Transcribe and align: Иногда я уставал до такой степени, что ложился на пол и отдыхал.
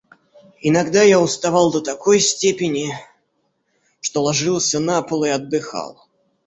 Иногда 0.61 1.03
я 1.03 1.19
уставал 1.21 1.71
до 1.71 1.79
такой 1.79 2.19
степени, 2.21 2.91
что 3.99 4.23
ложился 4.23 4.79
на 4.79 4.99
пол 5.03 5.25
и 5.25 5.29
отдыхал. 5.29 6.07